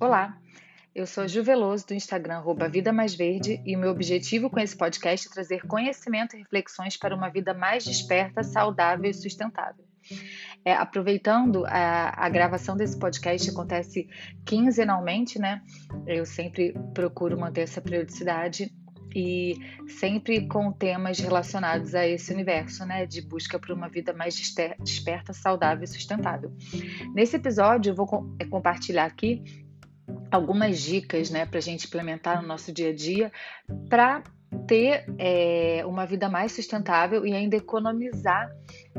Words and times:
Olá, 0.00 0.34
eu 0.94 1.06
sou 1.06 1.24
a 1.24 1.26
Ju 1.26 1.42
Veloso 1.42 1.86
do 1.88 1.92
Instagram 1.92 2.36
arroba 2.36 2.70
Vida 2.70 2.90
Mais 2.90 3.14
Verde 3.14 3.62
e 3.66 3.76
o 3.76 3.78
meu 3.78 3.90
objetivo 3.90 4.48
com 4.48 4.58
esse 4.58 4.74
podcast 4.74 5.28
é 5.28 5.30
trazer 5.30 5.66
conhecimento 5.66 6.34
e 6.34 6.38
reflexões 6.38 6.96
para 6.96 7.14
uma 7.14 7.28
vida 7.28 7.52
mais 7.52 7.84
desperta, 7.84 8.42
saudável 8.42 9.10
e 9.10 9.12
sustentável. 9.12 9.84
É, 10.64 10.72
aproveitando 10.72 11.66
a, 11.66 12.14
a, 12.16 12.30
gravação 12.30 12.78
desse 12.78 12.98
podcast 12.98 13.50
acontece 13.50 14.08
quinzenalmente, 14.46 15.38
né? 15.38 15.60
Eu 16.06 16.24
sempre 16.24 16.72
procuro 16.94 17.38
manter 17.38 17.60
essa 17.60 17.82
periodicidade 17.82 18.72
e 19.14 19.58
sempre 19.86 20.48
com 20.48 20.72
temas 20.72 21.18
relacionados 21.18 21.94
a 21.94 22.06
esse 22.06 22.32
universo, 22.32 22.86
né, 22.86 23.04
de 23.04 23.20
busca 23.20 23.58
por 23.58 23.72
uma 23.72 23.88
vida 23.88 24.14
mais 24.14 24.34
desperta, 24.34 25.34
saudável 25.34 25.84
e 25.84 25.88
sustentável. 25.88 26.56
Nesse 27.14 27.36
episódio, 27.36 27.90
eu 27.90 27.94
vou 27.94 28.34
é, 28.38 28.46
compartilhar 28.46 29.04
aqui 29.04 29.42
algumas 30.30 30.80
dicas, 30.80 31.30
né, 31.30 31.44
para 31.46 31.58
a 31.58 31.62
gente 31.62 31.86
implementar 31.86 32.40
no 32.40 32.48
nosso 32.48 32.72
dia 32.72 32.90
a 32.90 32.94
dia 32.94 33.32
para 33.88 34.22
ter 34.66 35.04
é, 35.18 35.82
uma 35.86 36.04
vida 36.04 36.28
mais 36.28 36.52
sustentável 36.52 37.24
e 37.24 37.32
ainda 37.32 37.56
economizar 37.56 38.50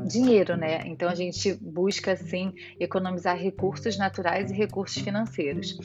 dinheiro, 0.07 0.55
né? 0.55 0.81
Então 0.85 1.09
a 1.09 1.15
gente 1.15 1.53
busca 1.55 2.13
assim 2.13 2.53
economizar 2.79 3.37
recursos 3.37 3.97
naturais 3.97 4.49
e 4.49 4.53
recursos 4.53 5.01
financeiros. 5.01 5.77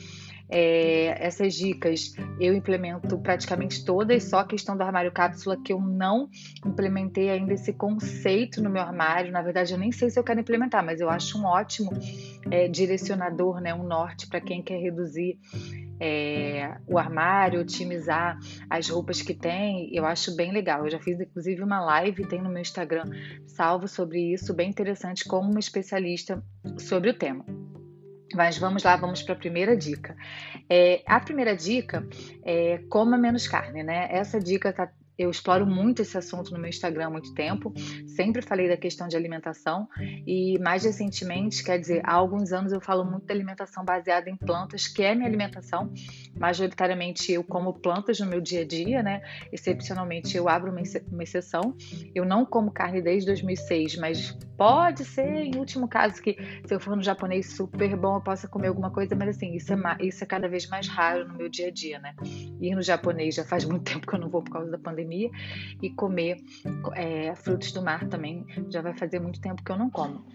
É, 0.49 1.25
essas 1.25 1.53
dicas 1.53 2.13
eu 2.39 2.53
implemento 2.53 3.17
praticamente 3.19 3.83
todas, 3.83 4.23
só 4.23 4.39
a 4.39 4.45
questão 4.45 4.77
do 4.77 4.83
armário 4.83 5.11
cápsula 5.11 5.57
que 5.61 5.73
eu 5.73 5.81
não 5.81 6.29
implementei 6.65 7.29
ainda 7.29 7.53
esse 7.53 7.73
conceito 7.73 8.61
no 8.61 8.69
meu 8.69 8.81
armário. 8.81 9.31
Na 9.31 9.41
verdade, 9.41 9.73
eu 9.73 9.77
nem 9.77 9.91
sei 9.91 10.09
se 10.09 10.19
eu 10.19 10.23
quero 10.23 10.39
implementar, 10.39 10.85
mas 10.85 11.01
eu 11.01 11.09
acho 11.09 11.37
um 11.37 11.45
ótimo 11.45 11.91
é, 12.49 12.67
direcionador, 12.67 13.59
né, 13.59 13.73
um 13.73 13.83
norte 13.83 14.27
para 14.27 14.39
quem 14.39 14.61
quer 14.61 14.79
reduzir 14.79 15.37
é, 15.99 16.77
o 16.87 16.97
armário, 16.97 17.61
otimizar 17.61 18.37
as 18.69 18.89
roupas 18.89 19.21
que 19.21 19.33
tem, 19.33 19.93
eu 19.93 20.05
acho 20.05 20.35
bem 20.35 20.51
legal. 20.51 20.85
Eu 20.85 20.91
já 20.91 20.99
fiz 20.99 21.19
inclusive 21.19 21.61
uma 21.61 21.83
live, 21.83 22.27
tem 22.27 22.41
no 22.41 22.49
meu 22.49 22.61
Instagram 22.61 23.03
salvo 23.45 23.87
sobre 23.87 24.33
isso, 24.33 24.53
bem 24.53 24.69
interessante, 24.69 25.25
como 25.25 25.49
uma 25.49 25.59
especialista 25.59 26.43
sobre 26.77 27.09
o 27.09 27.13
tema. 27.13 27.45
Mas 28.33 28.57
vamos 28.57 28.83
lá, 28.83 28.95
vamos 28.95 29.23
para 29.23 29.33
a 29.33 29.37
primeira 29.37 29.75
dica. 29.75 30.15
É, 30.69 31.01
a 31.05 31.19
primeira 31.19 31.55
dica 31.55 32.05
é 32.43 32.79
coma 32.89 33.17
menos 33.17 33.47
carne, 33.47 33.83
né? 33.83 34.07
Essa 34.11 34.39
dica 34.39 34.69
está 34.69 34.91
eu 35.17 35.29
exploro 35.29 35.65
muito 35.65 36.01
esse 36.01 36.17
assunto 36.17 36.51
no 36.53 36.59
meu 36.59 36.69
Instagram 36.69 37.07
há 37.07 37.09
muito 37.09 37.33
tempo, 37.33 37.73
sempre 38.05 38.41
falei 38.41 38.67
da 38.67 38.77
questão 38.77 39.07
de 39.07 39.15
alimentação 39.15 39.87
e 40.25 40.59
mais 40.59 40.83
recentemente, 40.83 41.63
quer 41.63 41.79
dizer, 41.79 42.01
há 42.03 42.13
alguns 42.13 42.51
anos 42.51 42.71
eu 42.71 42.79
falo 42.79 43.03
muito 43.03 43.25
da 43.25 43.33
alimentação 43.33 43.83
baseada 43.83 44.29
em 44.29 44.35
plantas, 44.35 44.87
que 44.87 45.03
é 45.03 45.15
minha 45.15 45.27
alimentação. 45.27 45.91
Majoritariamente 46.39 47.31
eu 47.31 47.43
como 47.43 47.73
plantas 47.73 48.19
no 48.19 48.25
meu 48.27 48.39
dia 48.39 48.61
a 48.61 48.65
dia, 48.65 49.01
né? 49.01 49.21
Excepcionalmente 49.51 50.37
eu 50.37 50.47
abro 50.47 50.71
uma 50.71 51.23
exceção. 51.23 51.75
Eu 52.13 52.25
não 52.25 52.45
como 52.45 52.71
carne 52.71 53.01
desde 53.01 53.25
2006, 53.27 53.97
mas 53.97 54.37
pode 54.57 55.05
ser, 55.05 55.43
em 55.43 55.55
último 55.55 55.87
caso, 55.87 56.21
que 56.21 56.37
se 56.65 56.73
eu 56.73 56.79
for 56.79 56.95
no 56.95 57.03
japonês 57.03 57.53
super 57.53 57.95
bom 57.95 58.15
eu 58.15 58.21
possa 58.21 58.47
comer 58.47 58.67
alguma 58.67 58.91
coisa, 58.91 59.15
mas 59.15 59.29
assim, 59.29 59.55
isso 59.55 59.73
é, 59.73 59.77
isso 60.01 60.23
é 60.23 60.27
cada 60.27 60.47
vez 60.47 60.67
mais 60.67 60.87
raro 60.87 61.27
no 61.27 61.35
meu 61.35 61.49
dia 61.49 61.67
a 61.67 61.71
dia, 61.71 61.99
né? 61.99 62.15
Ir 62.59 62.75
no 62.75 62.81
japonês 62.81 63.35
já 63.35 63.43
faz 63.43 63.65
muito 63.65 63.83
tempo 63.91 64.05
que 64.05 64.15
eu 64.15 64.19
não 64.19 64.29
vou 64.29 64.41
por 64.41 64.51
causa 64.51 64.71
da 64.71 64.77
pandemia 64.77 65.06
pandemia 65.07 65.31
e 65.81 65.89
comer 65.89 66.37
é, 66.93 67.33
frutos 67.35 67.71
do 67.71 67.81
mar 67.81 68.07
também 68.07 68.45
já 68.69 68.81
vai 68.81 68.93
fazer 68.93 69.19
muito 69.19 69.39
tempo 69.39 69.63
que 69.63 69.71
eu 69.71 69.77
não 69.77 69.89
como. 69.89 70.25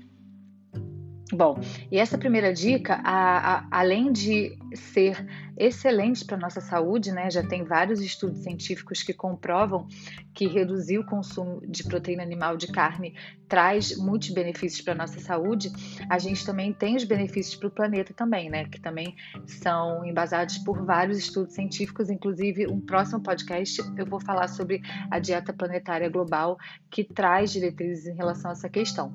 Bom, 1.32 1.58
e 1.90 1.98
essa 1.98 2.18
primeira 2.18 2.52
dica, 2.52 3.00
a, 3.04 3.54
a, 3.54 3.66
além 3.70 4.12
de 4.12 4.58
ser 4.74 5.26
excelente 5.56 6.24
para 6.24 6.36
a 6.36 6.40
nossa 6.40 6.60
saúde, 6.60 7.12
né? 7.12 7.30
Já 7.30 7.42
tem 7.42 7.64
vários 7.64 8.00
estudos 8.00 8.42
científicos 8.42 9.02
que 9.02 9.12
comprovam 9.12 9.86
que 10.34 10.46
reduzir 10.46 10.98
o 10.98 11.04
consumo 11.04 11.60
de 11.66 11.84
proteína 11.84 12.22
animal 12.22 12.56
de 12.56 12.68
carne 12.68 13.14
traz 13.48 13.98
muitos 13.98 14.30
benefícios 14.30 14.80
para 14.80 14.94
a 14.94 14.96
nossa 14.96 15.20
saúde. 15.20 15.70
A 16.08 16.18
gente 16.18 16.44
também 16.46 16.72
tem 16.72 16.96
os 16.96 17.04
benefícios 17.04 17.54
para 17.54 17.68
o 17.68 17.70
planeta 17.70 18.14
também, 18.14 18.48
né? 18.48 18.64
Que 18.64 18.80
também 18.80 19.14
são 19.46 20.04
embasados 20.06 20.56
por 20.58 20.82
vários 20.86 21.18
estudos 21.18 21.54
científicos, 21.54 22.08
inclusive 22.08 22.66
um 22.66 22.80
próximo 22.80 23.20
podcast 23.20 23.82
eu 23.96 24.06
vou 24.06 24.20
falar 24.20 24.48
sobre 24.48 24.80
a 25.10 25.18
dieta 25.18 25.52
planetária 25.52 26.08
global 26.08 26.56
que 26.90 27.04
traz 27.04 27.52
diretrizes 27.52 28.06
em 28.06 28.16
relação 28.16 28.50
a 28.50 28.52
essa 28.52 28.70
questão. 28.70 29.14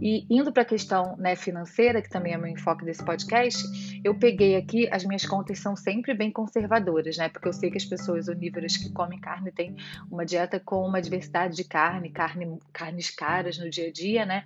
E 0.00 0.26
indo 0.30 0.50
para 0.50 0.62
a 0.62 0.66
questão 0.66 1.16
né, 1.18 1.36
financeira, 1.36 2.00
que 2.00 2.08
também 2.08 2.32
é 2.32 2.38
meu 2.38 2.48
enfoque 2.48 2.84
desse 2.84 3.04
podcast, 3.04 3.62
eu 4.02 4.14
peguei 4.14 4.56
aqui 4.56 4.88
as 4.90 5.04
minhas 5.04 5.26
contas 5.26 5.58
são 5.58 5.73
sempre 5.76 6.14
bem 6.14 6.30
conservadoras, 6.30 7.16
né? 7.16 7.28
Porque 7.28 7.48
eu 7.48 7.52
sei 7.52 7.70
que 7.70 7.76
as 7.76 7.84
pessoas 7.84 8.28
onívoras 8.28 8.76
que 8.76 8.92
comem 8.92 9.20
carne 9.20 9.52
têm 9.52 9.76
uma 10.10 10.24
dieta 10.24 10.60
com 10.60 10.86
uma 10.86 11.00
diversidade 11.00 11.56
de 11.56 11.64
carne, 11.64 12.10
carne 12.10 12.58
carnes 12.72 13.10
caras 13.10 13.58
no 13.58 13.68
dia 13.68 13.88
a 13.88 13.92
dia, 13.92 14.26
né? 14.26 14.44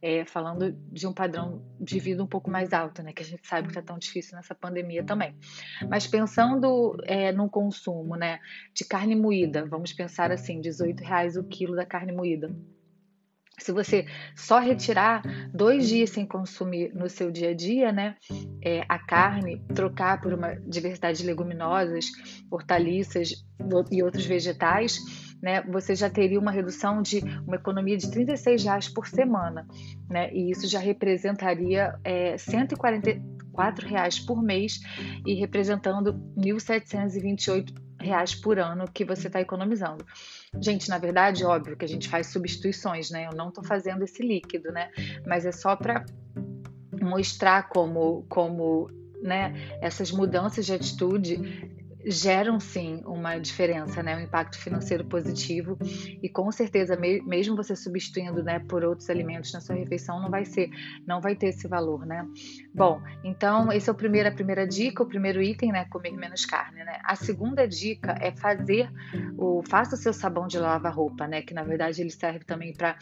É, 0.00 0.24
falando 0.24 0.72
de 0.92 1.08
um 1.08 1.12
padrão 1.12 1.60
de 1.80 1.98
vida 1.98 2.22
um 2.22 2.26
pouco 2.26 2.50
mais 2.50 2.72
alto, 2.72 3.02
né? 3.02 3.12
Que 3.12 3.22
a 3.22 3.26
gente 3.26 3.46
sabe 3.46 3.68
que 3.68 3.72
está 3.72 3.82
tão 3.82 3.98
difícil 3.98 4.36
nessa 4.36 4.54
pandemia 4.54 5.02
também. 5.02 5.34
Mas 5.88 6.06
pensando 6.06 6.96
é, 7.04 7.32
no 7.32 7.48
consumo, 7.50 8.14
né? 8.14 8.38
De 8.72 8.84
carne 8.84 9.16
moída, 9.16 9.66
vamos 9.66 9.92
pensar 9.92 10.30
assim, 10.30 10.60
18 10.60 11.02
reais 11.02 11.36
o 11.36 11.44
quilo 11.44 11.74
da 11.74 11.84
carne 11.84 12.12
moída. 12.12 12.54
Se 13.58 13.72
você 13.72 14.06
só 14.34 14.58
retirar 14.58 15.22
dois 15.52 15.88
dias 15.88 16.10
sem 16.10 16.26
consumir 16.26 16.94
no 16.94 17.08
seu 17.08 17.30
dia 17.30 17.50
a 17.50 17.54
dia, 17.54 17.92
né, 17.92 18.16
é, 18.62 18.84
a 18.88 18.98
carne, 18.98 19.62
trocar 19.74 20.20
por 20.20 20.32
uma 20.32 20.54
diversidade 20.54 21.18
de 21.18 21.26
leguminosas, 21.26 22.06
hortaliças 22.50 23.44
e 23.90 24.02
outros 24.02 24.24
vegetais, 24.24 24.98
né, 25.42 25.62
você 25.62 25.94
já 25.94 26.08
teria 26.08 26.38
uma 26.38 26.50
redução 26.50 27.02
de 27.02 27.20
uma 27.46 27.56
economia 27.56 27.96
de 27.96 28.10
36 28.10 28.64
reais 28.64 28.88
por 28.88 29.06
semana, 29.06 29.66
né, 30.08 30.32
e 30.32 30.50
isso 30.50 30.66
já 30.66 30.78
representaria 30.78 31.94
é, 32.04 32.36
144 32.36 33.86
reais 33.86 34.18
por 34.18 34.42
mês 34.42 34.80
e 35.26 35.34
representando 35.34 36.14
1.728 36.36 37.87
reais 38.00 38.34
por 38.34 38.58
ano 38.58 38.84
que 38.92 39.04
você 39.04 39.26
está 39.26 39.40
economizando. 39.40 40.04
Gente, 40.60 40.88
na 40.88 40.98
verdade, 40.98 41.44
óbvio 41.44 41.76
que 41.76 41.84
a 41.84 41.88
gente 41.88 42.08
faz 42.08 42.28
substituições, 42.28 43.10
né? 43.10 43.26
Eu 43.26 43.36
não 43.36 43.48
estou 43.48 43.64
fazendo 43.64 44.02
esse 44.04 44.22
líquido, 44.22 44.70
né? 44.72 44.90
Mas 45.26 45.44
é 45.44 45.52
só 45.52 45.74
para 45.76 46.04
mostrar 47.00 47.68
como, 47.68 48.24
como 48.28 48.90
né, 49.22 49.54
essas 49.80 50.10
mudanças 50.10 50.66
de 50.66 50.72
atitude 50.72 51.76
geram 52.04 52.60
sim 52.60 53.02
uma 53.04 53.38
diferença, 53.38 54.02
né, 54.02 54.16
um 54.16 54.20
impacto 54.20 54.58
financeiro 54.58 55.04
positivo 55.04 55.76
e 56.22 56.28
com 56.28 56.50
certeza 56.52 56.96
mesmo 56.96 57.56
você 57.56 57.74
substituindo, 57.74 58.42
né, 58.42 58.58
por 58.60 58.84
outros 58.84 59.10
alimentos 59.10 59.52
na 59.52 59.60
sua 59.60 59.74
refeição 59.74 60.20
não 60.20 60.30
vai 60.30 60.44
ser, 60.44 60.70
não 61.06 61.20
vai 61.20 61.34
ter 61.34 61.48
esse 61.48 61.66
valor, 61.66 62.06
né? 62.06 62.26
Bom, 62.74 63.00
então 63.24 63.72
esse 63.72 63.88
é 63.88 63.92
o 63.92 63.96
primeiro, 63.96 64.28
a 64.28 64.32
primeira 64.32 64.66
dica, 64.66 65.02
o 65.02 65.06
primeiro 65.06 65.42
item, 65.42 65.72
né, 65.72 65.84
comer 65.86 66.12
menos 66.12 66.44
carne, 66.44 66.84
né? 66.84 66.98
A 67.04 67.16
segunda 67.16 67.66
dica 67.66 68.16
é 68.20 68.30
fazer 68.32 68.90
o 69.36 69.62
faça 69.62 69.94
o 69.94 69.98
seu 69.98 70.12
sabão 70.12 70.46
de 70.46 70.58
lavar 70.58 70.94
roupa, 70.94 71.26
né, 71.26 71.42
que 71.42 71.54
na 71.54 71.64
verdade 71.64 72.00
ele 72.00 72.10
serve 72.10 72.44
também 72.44 72.72
para 72.72 72.96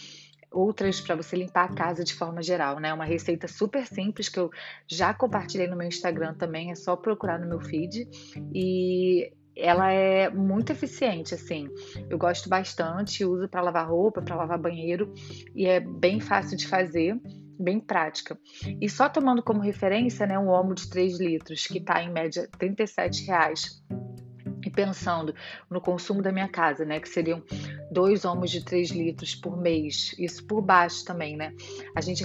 outras 0.57 1.01
para 1.01 1.15
você 1.15 1.37
limpar 1.37 1.65
a 1.65 1.75
casa 1.75 2.03
de 2.03 2.15
forma 2.15 2.43
geral, 2.43 2.81
né? 2.81 2.93
Uma 2.93 3.05
receita 3.05 3.47
super 3.47 3.87
simples 3.87 4.29
que 4.29 4.39
eu 4.39 4.51
já 4.89 5.13
compartilhei 5.13 5.67
no 5.67 5.77
meu 5.77 5.87
Instagram 5.87 6.35
também, 6.35 6.71
é 6.71 6.75
só 6.75 6.97
procurar 6.97 7.39
no 7.39 7.49
meu 7.49 7.61
feed 7.61 8.09
e 8.55 9.33
ela 9.57 9.91
é 9.91 10.29
muito 10.29 10.71
eficiente, 10.71 11.35
assim. 11.35 11.69
Eu 12.11 12.19
gosto 12.19 12.49
bastante, 12.49 13.25
uso 13.25 13.49
para 13.49 13.63
lavar 13.63 13.89
roupa, 13.89 14.21
para 14.21 14.37
lavar 14.37 14.59
banheiro 14.59 15.13
e 15.55 15.67
é 15.67 15.81
bem 15.81 16.21
fácil 16.21 16.57
de 16.57 16.67
fazer, 16.67 17.19
bem 17.59 17.81
prática. 17.81 18.39
E 18.81 18.89
só 18.89 19.09
tomando 19.09 19.43
como 19.43 19.61
referência, 19.61 20.27
né, 20.27 20.39
um 20.39 20.49
omo 20.49 20.75
de 20.75 20.89
3 20.89 21.19
litros, 21.19 21.67
que 21.67 21.79
está 21.79 22.03
em 22.03 22.13
média 22.13 22.49
37 22.59 23.27
reais 23.27 23.83
e 24.65 24.71
pensando 24.71 25.35
no 25.71 25.81
consumo 25.81 26.21
da 26.21 26.33
minha 26.33 26.49
casa, 26.49 26.85
né, 26.85 27.01
que 27.01 27.09
seriam 27.09 27.43
dois 27.91 28.25
homos 28.25 28.51
de 28.51 28.65
3 28.65 28.91
litros 28.91 29.35
por 29.35 29.57
mês, 29.57 30.15
isso 30.19 30.45
por 30.47 30.61
baixo 30.61 31.05
também, 31.05 31.37
né, 31.37 31.53
a 31.95 32.01
gente 32.01 32.25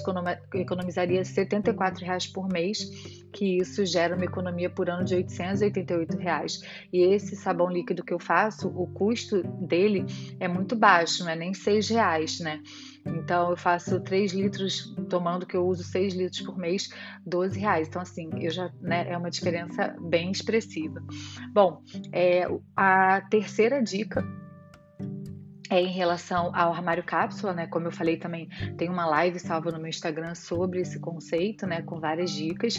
economizaria 0.54 1.24
74 1.24 2.06
reais 2.06 2.28
por 2.28 2.48
mês, 2.48 2.90
que 3.31 3.58
isso 3.58 3.86
gera 3.86 4.16
uma 4.16 4.25
economia 4.25 4.69
por 4.69 4.90
ano 4.90 5.06
de 5.06 5.16
888 5.16 6.18
reais. 6.18 6.62
E 6.92 7.02
esse 7.02 7.36
sabão 7.36 7.69
líquido 7.69 8.04
que 8.04 8.13
eu 8.13 8.19
faço, 8.19 8.68
o 8.68 8.88
custo 8.88 9.44
dele 9.44 10.06
é 10.40 10.48
muito 10.48 10.75
baixo, 10.75 11.24
não 11.24 11.31
é 11.31 11.36
nem 11.36 11.54
6 11.54 11.90
reais, 11.90 12.40
né, 12.40 12.62
então 13.06 13.52
eu 13.52 13.58
faço 13.58 14.00
3 14.00 14.34
litros, 14.34 14.94
tomando 15.10 15.46
que 15.46 15.56
eu 15.56 15.66
uso 15.66 15.84
6 15.84 16.13
litros 16.13 16.42
por 16.42 16.58
mês, 16.58 16.90
12 17.25 17.60
reais. 17.60 17.88
Então, 17.88 18.02
assim, 18.02 18.30
eu 18.40 18.52
já, 18.52 18.72
né, 18.80 19.08
é 19.10 19.18
uma 19.18 19.30
diferença 19.30 19.96
bem 20.00 20.31
expressiva. 20.31 21.02
Bom, 21.54 21.81
é, 22.12 22.48
a 22.75 23.22
terceira 23.30 23.81
dica 23.81 24.24
é 25.72 25.82
em 25.82 25.92
relação 25.92 26.52
ao 26.54 26.74
armário 26.74 27.04
cápsula, 27.04 27.54
né? 27.54 27.66
Como 27.68 27.88
eu 27.88 27.92
falei 27.92 28.18
também, 28.18 28.50
tem 28.78 28.90
uma 28.90 29.06
live 29.06 29.40
salva 29.40 29.72
no 29.72 29.80
meu 29.80 29.88
Instagram 29.88 30.36
sobre 30.36 30.82
esse 30.82 31.00
conceito, 31.00 31.66
né? 31.66 31.82
Com 31.82 32.00
várias 32.00 32.32
dicas. 32.32 32.76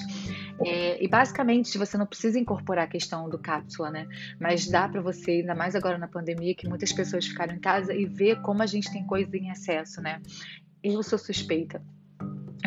É, 0.64 1.02
e 1.02 1.08
basicamente 1.08 1.78
você 1.78 1.96
não 1.96 2.06
precisa 2.06 2.38
incorporar 2.38 2.84
a 2.84 2.88
questão 2.88 3.28
do 3.28 3.38
cápsula, 3.38 3.90
né? 3.90 4.06
Mas 4.38 4.68
dá 4.68 4.88
para 4.88 5.00
você, 5.00 5.32
ainda 5.32 5.54
mais 5.54 5.74
agora 5.74 5.96
na 5.96 6.06
pandemia, 6.06 6.54
que 6.54 6.68
muitas 6.68 6.92
pessoas 6.92 7.26
ficaram 7.26 7.54
em 7.54 7.60
casa 7.60 7.94
e 7.94 8.04
ver 8.04 8.42
como 8.42 8.62
a 8.62 8.66
gente 8.66 8.92
tem 8.92 9.06
coisa 9.06 9.34
em 9.36 9.48
excesso, 9.48 10.02
né? 10.02 10.20
Eu 10.82 11.02
sou 11.02 11.18
suspeita. 11.18 11.82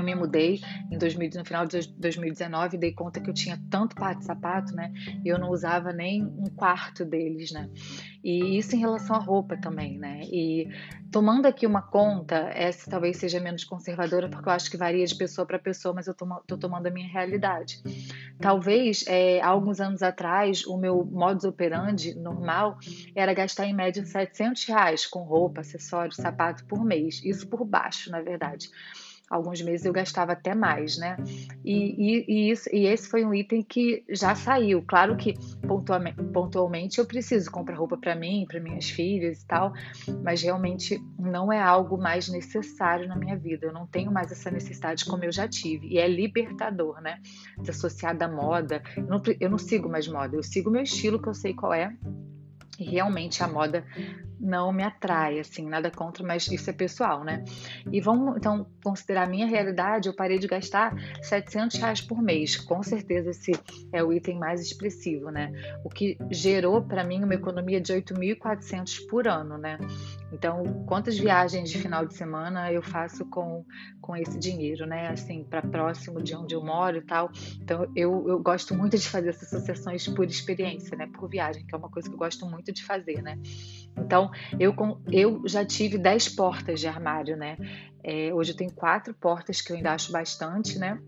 Me 0.05 0.15
mudei 0.15 0.61
em 0.91 0.97
2000, 0.97 1.31
no 1.35 1.45
final 1.45 1.65
de 1.65 1.87
2019 1.97 2.77
e 2.77 2.79
dei 2.79 2.93
conta 2.93 3.19
que 3.19 3.29
eu 3.29 3.33
tinha 3.33 3.59
tanto 3.69 3.95
par 3.95 4.15
de 4.15 4.23
sapato, 4.23 4.73
né? 4.75 4.91
E 5.23 5.27
eu 5.27 5.37
não 5.39 5.49
usava 5.49 5.91
nem 5.91 6.23
um 6.23 6.45
quarto 6.55 7.03
deles, 7.03 7.51
né? 7.51 7.69
E 8.23 8.57
isso 8.57 8.75
em 8.75 8.79
relação 8.79 9.15
à 9.15 9.19
roupa 9.19 9.57
também, 9.57 9.99
né? 9.99 10.21
E 10.23 10.67
tomando 11.11 11.45
aqui 11.45 11.65
uma 11.67 11.81
conta, 11.81 12.35
essa 12.53 12.89
talvez 12.89 13.17
seja 13.17 13.39
menos 13.39 13.63
conservadora, 13.63 14.27
porque 14.29 14.49
eu 14.49 14.53
acho 14.53 14.69
que 14.69 14.77
varia 14.77 15.05
de 15.05 15.15
pessoa 15.15 15.45
para 15.45 15.59
pessoa, 15.59 15.93
mas 15.93 16.07
eu 16.07 16.13
tô 16.13 16.57
tomando 16.57 16.87
a 16.87 16.91
minha 16.91 17.07
realidade. 17.07 17.81
Talvez, 18.39 19.05
é, 19.07 19.39
há 19.41 19.47
alguns 19.47 19.79
anos 19.79 20.01
atrás, 20.01 20.65
o 20.65 20.77
meu 20.77 21.05
modus 21.05 21.45
operandi 21.45 22.15
normal 22.15 22.77
era 23.15 23.33
gastar 23.33 23.65
em 23.65 23.73
média 23.73 24.03
700 24.03 24.65
reais 24.65 25.05
com 25.05 25.23
roupa, 25.23 25.61
acessórios, 25.61 26.17
sapato 26.17 26.65
por 26.65 26.83
mês. 26.83 27.21
Isso 27.23 27.47
por 27.47 27.63
baixo, 27.63 28.11
na 28.11 28.21
verdade 28.21 28.69
alguns 29.30 29.62
meses 29.62 29.86
eu 29.86 29.94
gastava 29.94 30.33
até 30.33 30.54
mais, 30.54 30.98
né? 30.98 31.18
E, 31.63 31.74
e, 31.74 32.25
e, 32.27 32.51
isso, 32.51 32.69
e 32.72 32.86
esse 32.86 33.10
foi 33.10 33.25
um 33.25 33.33
item 33.33 33.63
que 33.63 34.04
já 34.10 34.36
saiu. 34.36 34.83
Claro 34.88 35.16
que 35.18 35.33
pontualmente, 36.33 37.00
eu 37.00 37.06
preciso 37.06 37.50
comprar 37.51 37.75
roupa 37.75 37.98
para 37.98 38.16
mim, 38.16 38.45
para 38.48 38.60
minhas 38.60 38.89
filhas 38.89 39.42
e 39.42 39.48
tal, 39.48 39.74
mas 40.24 40.42
realmente 40.42 41.01
não 41.18 41.51
é 41.51 41.60
algo 41.60 41.98
mais 41.98 42.30
necessário 42.30 43.07
na 43.07 43.16
minha 43.16 43.36
vida. 43.36 43.66
Eu 43.66 43.74
não 43.74 43.88
tenho 43.88 44.12
mais 44.12 44.31
essa 44.31 44.51
necessidade 44.51 45.06
como 45.06 45.24
eu 45.24 45.31
já 45.31 45.48
tive. 45.48 45.88
E 45.88 45.98
é 45.98 46.07
libertador, 46.07 47.01
né? 47.01 47.19
Desassociado 47.60 48.19
da 48.19 48.27
moda. 48.27 48.81
Eu 48.95 49.04
não, 49.07 49.22
eu 49.39 49.50
não 49.50 49.57
sigo 49.57 49.89
mais 49.89 50.07
moda, 50.07 50.36
eu 50.36 50.44
sigo 50.44 50.69
meu 50.69 50.83
estilo 50.83 51.22
que 51.22 51.27
eu 51.27 51.33
sei 51.33 51.54
qual 51.54 51.74
é. 51.74 51.95
E 52.80 52.83
realmente 52.83 53.42
a 53.42 53.48
moda 53.48 53.86
não 54.45 54.71
me 54.71 54.83
atrai, 54.83 55.39
assim, 55.39 55.68
nada 55.68 55.89
contra, 55.89 56.24
mas 56.24 56.47
isso 56.47 56.69
é 56.69 56.74
pessoal, 56.74 57.24
né? 57.24 57.44
E 57.92 58.00
vamos 58.00 58.38
então 58.38 58.68
considerar 58.83 59.24
a 59.24 59.30
minha 59.30 59.47
realidade. 59.47 60.07
Eu 60.07 60.15
parei 60.15 60.38
de 60.38 60.47
gastar 60.47 60.95
700 61.21 61.77
reais 61.77 62.01
por 62.01 62.21
mês. 62.21 62.56
Com 62.56 62.83
certeza 62.83 63.31
esse 63.31 63.51
é 63.92 64.03
o 64.03 64.13
item 64.13 64.38
mais 64.38 64.62
expressivo, 64.62 65.31
né? 65.31 65.51
O 65.83 65.89
que 65.89 66.18
gerou 66.30 66.81
para 66.81 67.03
mim 67.03 67.24
uma 67.24 67.33
economia 67.33 67.81
de 67.81 67.92
8.400 67.94 69.07
por 69.09 69.27
ano, 69.27 69.57
né? 69.57 69.77
Então, 70.31 70.86
quantas 70.86 71.18
viagens 71.18 71.69
de 71.69 71.80
final 71.80 72.06
de 72.06 72.13
semana 72.13 72.71
eu 72.71 72.83
faço 72.83 73.25
com, 73.25 73.65
com 74.01 74.15
esse 74.15 74.38
dinheiro, 74.38 74.86
né? 74.86 75.07
Assim, 75.07 75.44
para 75.44 75.62
próximo 75.62 76.21
de 76.21 76.36
onde 76.36 76.53
eu 76.53 76.63
moro 76.63 76.98
e 76.98 77.01
tal. 77.01 77.31
Então, 77.62 77.89
eu, 77.95 78.25
eu 78.27 78.39
gosto 78.39 78.75
muito 78.75 78.98
de 78.98 79.07
fazer 79.07 79.30
essas 79.30 79.51
associações 79.53 80.07
por 80.07 80.25
experiência, 80.25 80.95
né? 80.95 81.07
Por 81.07 81.27
viagem, 81.30 81.65
que 81.65 81.74
é 81.74 81.77
uma 81.77 81.89
coisa 81.89 82.07
que 82.07 82.13
eu 82.13 82.19
gosto 82.19 82.45
muito 82.45 82.71
de 82.71 82.83
fazer, 82.83 83.21
né? 83.21 83.39
Então, 83.98 84.30
eu, 84.59 84.73
eu 85.11 85.41
já 85.47 85.65
tive 85.65 85.97
10 85.97 86.29
portas 86.29 86.79
de 86.79 86.87
armário, 86.87 87.35
né? 87.35 87.57
É, 88.03 88.33
hoje 88.33 88.51
eu 88.51 88.57
tenho 88.57 88.71
quatro 88.71 89.13
portas 89.13 89.61
que 89.61 89.71
eu 89.71 89.77
ainda 89.77 89.93
acho 89.93 90.11
bastante, 90.11 90.77
né? 90.77 90.99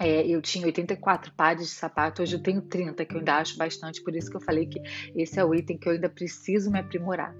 É, 0.00 0.26
eu 0.26 0.42
tinha 0.42 0.66
84 0.66 1.32
pares 1.32 1.68
de 1.68 1.74
sapato, 1.74 2.22
hoje 2.22 2.36
eu 2.36 2.42
tenho 2.42 2.60
30, 2.60 3.04
que 3.04 3.14
eu 3.14 3.18
ainda 3.18 3.36
acho 3.36 3.56
bastante, 3.56 4.02
por 4.02 4.14
isso 4.14 4.30
que 4.30 4.36
eu 4.36 4.40
falei 4.40 4.66
que 4.66 4.80
esse 5.14 5.38
é 5.38 5.44
o 5.44 5.54
item 5.54 5.78
que 5.78 5.88
eu 5.88 5.92
ainda 5.92 6.08
preciso 6.08 6.70
me 6.70 6.78
aprimorar. 6.78 7.34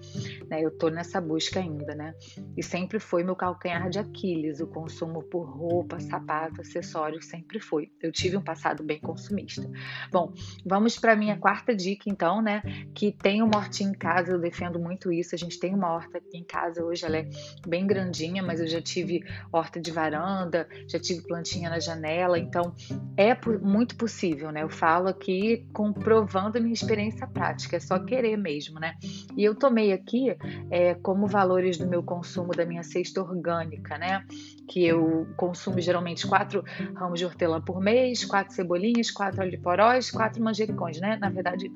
Né? 0.49 0.62
Eu 0.62 0.70
estou 0.70 0.91
nessa 0.91 1.20
busca 1.20 1.61
ainda, 1.61 1.94
né? 1.94 2.14
E 2.56 2.62
sempre 2.62 2.99
foi 2.99 3.23
meu 3.23 3.37
calcanhar 3.37 3.91
de 3.91 3.99
Aquiles, 3.99 4.61
o 4.61 4.67
consumo 4.67 5.23
por 5.25 5.44
roupa, 5.44 6.00
sapato, 6.00 6.62
acessórios, 6.62 7.26
sempre 7.26 7.61
foi. 7.61 7.91
Eu 8.00 8.11
tive 8.11 8.37
um 8.37 8.43
passado 8.43 8.82
bem 8.82 9.00
consumista. 9.00 9.70
Bom, 10.11 10.32
vamos 10.64 10.99
para 10.99 11.14
minha 11.14 11.37
quarta 11.37 11.75
dica, 11.75 12.09
então, 12.09 12.41
né? 12.41 12.62
Que 12.94 13.12
tem 13.12 13.43
uma 13.43 13.59
hortinha 13.59 13.91
em 13.91 13.94
casa, 13.94 14.32
eu 14.32 14.41
defendo 14.41 14.79
muito 14.79 15.12
isso. 15.12 15.35
A 15.35 15.38
gente 15.38 15.59
tem 15.59 15.75
uma 15.75 15.93
horta 15.93 16.19
aqui 16.19 16.38
em 16.38 16.44
casa 16.44 16.82
hoje, 16.82 17.05
ela 17.05 17.19
é 17.19 17.29
bem 17.67 17.87
grandinha, 17.87 18.43
mas 18.43 18.61
eu 18.61 18.67
já 18.67 18.81
tive 18.81 19.23
horta 19.52 19.79
de 19.79 19.91
varanda, 19.91 20.67
já 20.88 20.99
tive 20.99 21.20
plantinha 21.23 21.69
na 21.69 21.79
janela 21.79 22.45
então, 22.46 22.72
é 23.16 23.37
muito 23.58 23.96
possível, 23.96 24.52
né? 24.52 24.62
Eu 24.62 24.69
falo 24.69 25.08
aqui 25.08 25.66
comprovando 25.72 26.60
minha 26.60 26.72
experiência 26.72 27.26
prática, 27.26 27.76
é 27.76 27.81
só 27.81 27.98
querer 27.98 28.37
mesmo, 28.37 28.78
né? 28.78 28.94
E 29.37 29.44
eu 29.44 29.54
tomei 29.54 29.93
aqui 29.93 30.37
é, 30.70 30.94
como 30.94 31.26
valores 31.26 31.76
do 31.76 31.87
meu 31.87 32.02
consumo 32.02 32.52
da 32.52 32.64
minha 32.64 32.82
cesta 32.82 33.20
orgânica, 33.20 33.98
né? 33.98 34.25
Que 34.69 34.84
eu 34.84 35.26
consumo 35.37 35.81
geralmente 35.81 36.26
quatro 36.26 36.64
ramos 36.94 37.19
de 37.19 37.25
hortelã 37.25 37.60
por 37.60 37.81
mês, 37.81 38.25
quatro 38.25 38.54
cebolinhas, 38.54 39.10
quatro 39.10 39.42
alho 39.42 39.60
porós, 39.60 40.10
quatro 40.10 40.42
manjericões, 40.42 41.00
né? 41.00 41.16
Na 41.20 41.31
verdade, 41.31 41.70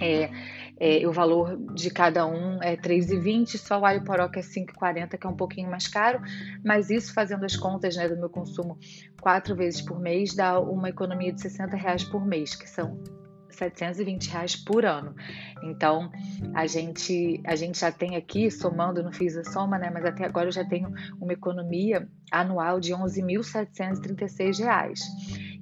é, 0.00 0.30
é, 0.78 1.06
o 1.06 1.12
valor 1.12 1.56
de 1.74 1.90
cada 1.90 2.26
um 2.26 2.62
é 2.62 2.76
3,20, 2.76 3.56
só 3.56 3.80
o 3.80 3.84
alho 3.84 4.02
que 4.30 4.38
é 4.38 4.42
5,40, 4.42 5.18
que 5.18 5.26
é 5.26 5.30
um 5.30 5.36
pouquinho 5.36 5.70
mais 5.70 5.88
caro, 5.88 6.20
mas 6.64 6.90
isso 6.90 7.14
fazendo 7.14 7.44
as 7.44 7.56
contas 7.56 7.96
né, 7.96 8.08
do 8.08 8.16
meu 8.16 8.28
consumo 8.28 8.78
quatro 9.20 9.56
vezes 9.56 9.80
por 9.80 9.98
mês 9.98 10.34
dá 10.34 10.60
uma 10.60 10.88
economia 10.88 11.32
de 11.32 11.40
60 11.40 11.76
reais 11.76 12.04
por 12.04 12.24
mês, 12.24 12.54
que 12.54 12.68
são 12.68 12.98
720 13.56 14.28
reais 14.28 14.56
por 14.56 14.84
ano. 14.84 15.14
Então, 15.62 16.10
a 16.54 16.66
gente, 16.66 17.40
a 17.44 17.56
gente 17.56 17.80
já 17.80 17.90
tem 17.90 18.16
aqui, 18.16 18.50
somando, 18.50 19.02
não 19.02 19.12
fiz 19.12 19.36
a 19.36 19.44
soma, 19.44 19.78
né? 19.78 19.90
Mas 19.90 20.04
até 20.04 20.24
agora 20.24 20.48
eu 20.48 20.52
já 20.52 20.64
tenho 20.64 20.92
uma 21.20 21.32
economia 21.32 22.06
anual 22.30 22.78
de 22.78 22.92
11.736 22.92 24.58
reais. 24.58 25.00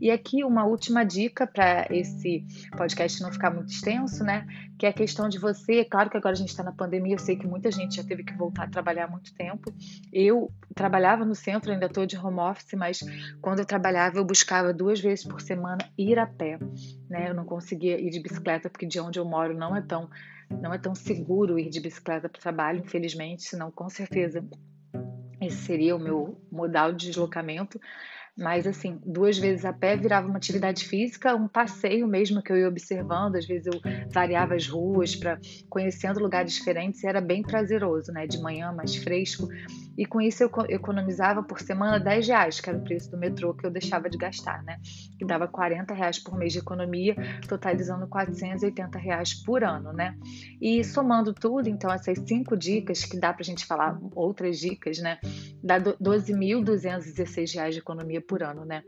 E 0.01 0.11
aqui 0.11 0.45
uma 0.45 0.65
última 0.65 1.05
dica 1.05 1.47
para 1.47 1.87
esse 1.91 2.45
podcast 2.77 3.23
não 3.23 3.33
ficar 3.33 3.51
muito 3.51 3.71
extenso, 3.71 4.23
né? 4.25 4.47
Que 4.79 4.87
é 4.87 4.89
a 4.89 4.93
questão 4.93 5.29
de 5.29 5.39
você. 5.39 5.85
Claro 5.85 6.11
que 6.11 6.17
agora 6.17 6.35
a 6.35 6.39
gente 6.39 6.49
está 6.49 6.63
na 6.63 6.73
pandemia, 6.73 7.15
eu 7.15 7.19
sei 7.19 7.37
que 7.37 7.47
muita 7.47 7.71
gente 7.71 7.97
já 7.97 8.05
teve 8.05 8.25
que 8.25 8.35
voltar 8.35 8.65
a 8.65 8.69
trabalhar 8.69 9.05
há 9.05 9.09
muito 9.09 9.35
tempo. 9.35 9.73
Eu 10.13 10.51
trabalhava 10.75 11.25
no 11.25 11.35
centro, 11.35 11.73
ainda 11.73 11.87
estou 11.87 12.07
de 12.07 12.17
home 12.17 12.41
office, 12.41 12.75
mas 12.77 13.01
quando 13.41 13.61
eu 13.61 13.67
trabalhava, 13.67 14.19
eu 14.19 14.25
buscava 14.25 14.73
duas 14.73 15.01
vezes 15.01 15.25
por 15.25 15.41
semana 15.41 15.79
ir 15.97 16.19
a 16.19 16.27
pé. 16.27 16.59
Né? 17.09 17.31
Eu 17.31 17.35
não 17.35 17.45
conseguia 17.45 18.01
ir 18.01 18.11
de 18.11 18.21
bicicleta, 18.21 18.69
porque 18.69 18.87
de 18.87 19.01
onde 19.01 19.19
eu 19.19 19.25
moro 19.25 19.57
não 19.57 19.75
é 19.75 19.81
tão, 19.81 20.09
não 20.51 20.73
é 20.73 20.79
tão 20.79 20.95
seguro 20.95 21.59
ir 21.59 21.71
de 21.71 21.81
bicicleta 21.81 22.29
para 22.29 22.39
o 22.39 22.43
trabalho, 22.43 22.81
infelizmente, 22.81 23.43
senão 23.45 23.71
com 23.71 23.89
certeza 23.89 24.45
esse 25.41 25.59
seria 25.59 25.95
o 25.95 25.99
meu 25.99 26.41
modal 26.51 26.93
de 26.93 27.07
deslocamento. 27.07 27.81
Mas, 28.37 28.67
assim, 28.67 29.01
duas 29.07 29.39
vezes 29.39 29.65
a 29.65 29.73
pé 29.73 29.97
virava 29.97 30.27
uma 30.27 30.39
atividade 30.39 30.85
física, 30.85 31.37
um 31.37 31.47
passeio 31.47 32.07
mesmo 32.09 32.43
que 32.43 32.53
eu 32.53 32.57
ia 32.57 32.69
observando. 32.69 33.37
Às 33.37 33.47
vezes 33.47 33.67
eu 33.67 33.81
variava 34.13 34.55
as 34.55 34.67
ruas 34.67 35.15
para 35.15 35.39
conhecendo 35.71 36.19
lugares 36.19 36.53
diferentes 36.53 37.03
e 37.05 37.07
era 37.07 37.21
bem 37.21 37.43
prazeroso, 37.43 38.11
né? 38.13 38.27
De 38.27 38.41
manhã, 38.41 38.73
mais 38.73 38.97
fresco. 38.97 39.49
E 39.97 40.05
com 40.05 40.21
isso 40.21 40.43
eu 40.43 40.51
economizava 40.69 41.45
por 41.45 41.61
semana 41.61 42.01
10 42.01 42.27
reais, 42.27 42.61
que 42.61 42.69
era 42.69 42.79
o 42.79 42.83
preço 42.83 43.11
do 43.11 43.17
metrô 43.17 43.55
que 43.55 43.65
eu 43.65 43.71
deixava 43.71 44.11
de 44.11 44.19
gastar, 44.19 44.63
né? 44.65 44.79
Que 45.25 45.29
dava 45.29 45.49
40 45.49 45.95
reais 45.95 46.19
por 46.19 46.37
mês 46.37 46.53
de 46.53 46.59
economia, 46.59 47.17
totalizando 47.49 48.07
480 48.07 48.99
reais 48.99 49.35
por 49.35 49.65
ano, 49.65 49.93
né? 49.93 50.17
E 50.61 50.85
somando 50.85 51.33
tudo, 51.33 51.69
então, 51.69 51.91
essas 51.91 52.19
cinco 52.27 52.57
dicas, 52.57 53.05
que 53.05 53.19
dá 53.19 53.33
para 53.33 53.43
a 53.43 53.45
gente 53.45 53.65
falar 53.65 53.99
outras 54.15 54.59
dicas, 54.59 54.99
né? 54.99 55.19
Dá 55.63 55.81
12.216 55.81 57.55
reais 57.55 57.75
de 57.75 57.81
economia 57.81 58.21
por 58.21 58.43
ano, 58.43 58.65
né? 58.65 58.83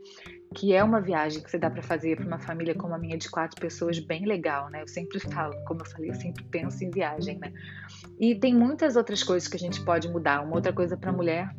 Que 0.53 0.73
é 0.73 0.83
uma 0.83 1.01
viagem 1.01 1.41
que 1.41 1.49
você 1.49 1.57
dá 1.57 1.69
para 1.69 1.81
fazer 1.81 2.15
para 2.15 2.25
uma 2.25 2.39
família 2.39 2.75
como 2.75 2.93
a 2.93 2.97
minha 2.97 3.17
de 3.17 3.29
quatro 3.29 3.59
pessoas 3.59 3.99
bem 3.99 4.25
legal, 4.25 4.69
né? 4.69 4.83
Eu 4.83 4.87
sempre 4.87 5.19
falo, 5.19 5.53
como 5.65 5.81
eu 5.81 5.85
falei, 5.85 6.11
eu 6.11 6.15
sempre 6.15 6.43
penso 6.45 6.83
em 6.83 6.91
viagem, 6.91 7.39
né? 7.39 7.51
E 8.19 8.35
tem 8.35 8.53
muitas 8.53 8.95
outras 8.95 9.23
coisas 9.23 9.47
que 9.49 9.57
a 9.57 9.59
gente 9.59 9.83
pode 9.83 10.07
mudar. 10.07 10.43
Uma 10.43 10.55
outra 10.55 10.71
coisa 10.71 10.95
para 10.95 11.11
mulher 11.11 11.49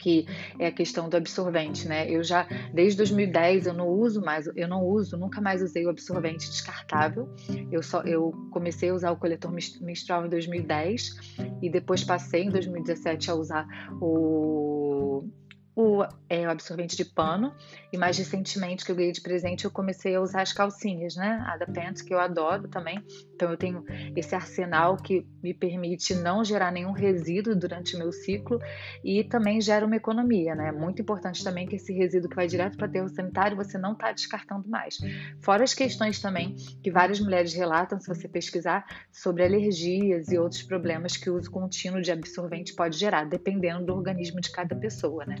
que 0.00 0.26
é 0.58 0.68
a 0.68 0.72
questão 0.72 1.08
do 1.08 1.16
absorvente, 1.16 1.86
né? 1.86 2.10
Eu 2.10 2.24
já 2.24 2.46
desde 2.72 2.96
2010 2.96 3.66
eu 3.66 3.74
não 3.74 3.88
uso 3.88 4.20
mais, 4.22 4.50
eu 4.56 4.66
não 4.66 4.84
uso, 4.84 5.16
nunca 5.16 5.40
mais 5.40 5.62
usei 5.62 5.86
o 5.86 5.90
absorvente 5.90 6.48
descartável. 6.48 7.28
Eu 7.70 7.82
só 7.82 8.02
eu 8.02 8.32
comecei 8.50 8.88
a 8.88 8.94
usar 8.94 9.10
o 9.12 9.16
coletor 9.16 9.52
menstrual 9.52 10.26
em 10.26 10.28
2010 10.28 11.38
e 11.62 11.70
depois 11.70 12.02
passei 12.02 12.44
em 12.44 12.50
2017 12.50 13.30
a 13.30 13.34
usar 13.34 13.66
o 14.00 15.24
o, 15.74 16.04
é, 16.28 16.46
o 16.46 16.50
absorvente 16.50 16.96
de 16.96 17.04
pano 17.04 17.54
e 17.92 17.96
mais 17.96 18.18
recentemente 18.18 18.84
que 18.84 18.90
eu 18.90 18.96
ganhei 18.96 19.12
de 19.12 19.20
presente 19.20 19.64
eu 19.64 19.70
comecei 19.70 20.14
a 20.14 20.20
usar 20.20 20.42
as 20.42 20.52
calcinhas, 20.52 21.16
né? 21.16 21.42
A 21.46 21.56
da 21.56 21.66
Pants 21.66 22.02
que 22.02 22.12
eu 22.12 22.18
adoro 22.18 22.68
também. 22.68 23.02
Então 23.34 23.50
eu 23.50 23.56
tenho 23.56 23.84
esse 24.16 24.34
arsenal 24.34 24.96
que 24.96 25.26
me 25.42 25.54
permite 25.54 26.14
não 26.14 26.44
gerar 26.44 26.70
nenhum 26.70 26.92
resíduo 26.92 27.54
durante 27.54 27.94
o 27.94 27.98
meu 27.98 28.12
ciclo 28.12 28.58
e 29.04 29.24
também 29.24 29.60
gera 29.60 29.86
uma 29.86 29.96
economia, 29.96 30.54
né? 30.54 30.72
Muito 30.72 31.02
importante 31.02 31.42
também 31.42 31.66
que 31.66 31.76
esse 31.76 31.92
resíduo 31.92 32.28
que 32.28 32.36
vai 32.36 32.46
direto 32.46 32.76
para 32.76 32.86
o 32.86 32.88
aterro 32.88 33.08
sanitário 33.08 33.56
você 33.56 33.78
não 33.78 33.92
está 33.92 34.12
descartando 34.12 34.68
mais. 34.68 34.98
Fora 35.40 35.64
as 35.64 35.74
questões 35.74 36.20
também 36.20 36.54
que 36.82 36.90
várias 36.90 37.20
mulheres 37.20 37.54
relatam, 37.54 38.00
se 38.00 38.08
você 38.08 38.28
pesquisar, 38.28 38.84
sobre 39.10 39.44
alergias 39.44 40.28
e 40.28 40.38
outros 40.38 40.62
problemas 40.62 41.16
que 41.16 41.30
o 41.30 41.36
uso 41.36 41.50
contínuo 41.50 42.02
de 42.02 42.10
absorvente 42.10 42.74
pode 42.74 42.98
gerar, 42.98 43.24
dependendo 43.24 43.86
do 43.86 43.94
organismo 43.94 44.40
de 44.40 44.50
cada 44.50 44.74
pessoa, 44.74 45.24
né? 45.24 45.36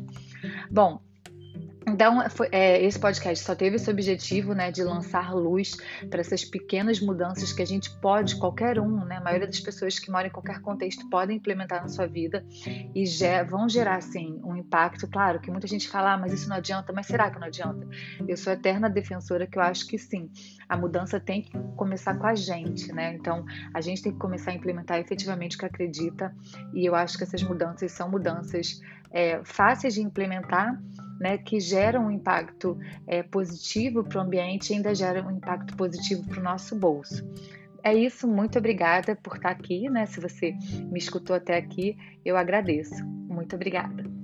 Bom, 0.70 1.00
então, 1.92 2.28
foi, 2.30 2.48
é, 2.52 2.82
esse 2.82 2.98
podcast 2.98 3.44
só 3.44 3.54
teve 3.54 3.76
esse 3.76 3.90
objetivo, 3.90 4.54
né, 4.54 4.70
de 4.70 4.82
lançar 4.82 5.34
luz 5.34 5.76
para 6.08 6.20
essas 6.20 6.44
pequenas 6.44 7.00
mudanças 7.00 7.52
que 7.52 7.62
a 7.62 7.66
gente 7.66 7.90
pode, 7.98 8.36
qualquer 8.36 8.78
um, 8.78 9.04
né, 9.04 9.16
a 9.16 9.20
maioria 9.20 9.46
das 9.46 9.60
pessoas 9.60 9.98
que 9.98 10.10
moram 10.10 10.28
em 10.28 10.30
qualquer 10.30 10.60
contexto 10.60 11.08
podem 11.08 11.36
implementar 11.36 11.82
na 11.82 11.88
sua 11.88 12.06
vida 12.06 12.44
e 12.94 13.04
já, 13.06 13.42
vão 13.42 13.68
gerar, 13.68 13.96
assim, 13.96 14.40
um 14.44 14.56
impacto. 14.56 15.08
Claro 15.08 15.40
que 15.40 15.50
muita 15.50 15.66
gente 15.66 15.88
fala, 15.88 16.14
ah, 16.14 16.18
mas 16.18 16.32
isso 16.32 16.48
não 16.48 16.56
adianta, 16.56 16.92
mas 16.92 17.06
será 17.06 17.30
que 17.30 17.38
não 17.38 17.46
adianta? 17.46 17.86
Eu 18.26 18.36
sou 18.36 18.52
eterna 18.52 18.88
defensora 18.88 19.46
que 19.46 19.58
eu 19.58 19.62
acho 19.62 19.86
que 19.86 19.98
sim. 19.98 20.30
A 20.68 20.76
mudança 20.76 21.18
tem 21.18 21.42
que 21.42 21.52
começar 21.76 22.14
com 22.14 22.26
a 22.26 22.34
gente, 22.34 22.92
né? 22.92 23.14
Então, 23.14 23.44
a 23.74 23.80
gente 23.80 24.02
tem 24.02 24.12
que 24.12 24.18
começar 24.18 24.52
a 24.52 24.54
implementar 24.54 24.98
efetivamente 24.98 25.56
o 25.56 25.58
que 25.58 25.66
acredita 25.66 26.34
e 26.72 26.86
eu 26.86 26.94
acho 26.94 27.16
que 27.18 27.24
essas 27.24 27.42
mudanças 27.42 27.92
são 27.92 28.08
mudanças 28.08 28.80
é, 29.10 29.40
fáceis 29.44 29.94
de 29.94 30.02
implementar, 30.02 30.80
né, 31.20 31.36
que 31.36 31.60
geram 31.60 31.79
um 32.00 32.10
impacto 32.10 32.78
é, 33.06 33.22
positivo 33.22 34.04
para 34.04 34.18
o 34.18 34.22
ambiente 34.22 34.72
ainda 34.72 34.94
geram 34.94 35.28
um 35.28 35.36
impacto 35.36 35.76
positivo 35.76 36.26
para 36.28 36.40
o 36.40 36.42
nosso 36.42 36.76
bolso. 36.76 37.24
É 37.82 37.94
isso, 37.94 38.28
muito 38.28 38.58
obrigada 38.58 39.16
por 39.16 39.36
estar 39.36 39.50
aqui, 39.50 39.88
né? 39.88 40.04
Se 40.06 40.20
você 40.20 40.54
me 40.90 40.98
escutou 40.98 41.34
até 41.34 41.56
aqui, 41.56 41.96
eu 42.24 42.36
agradeço. 42.36 43.04
Muito 43.06 43.56
obrigada. 43.56 44.19